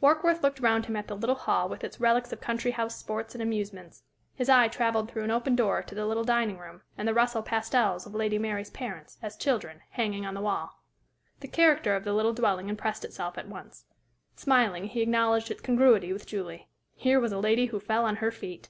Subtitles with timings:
[0.00, 3.34] Warkworth looked round him at the little hall with its relics of country house sports
[3.34, 7.08] and amusements; his eye travelled through an open door to the little dining room and
[7.08, 10.80] the Russell pastels of Lady Mary's parents, as children, hanging on the wall.
[11.40, 13.86] The character of the little dwelling impressed itself at once.
[14.36, 16.68] Smiling; he acknowledged its congruity with Julie.
[16.94, 18.68] Here was a lady who fell on her feet!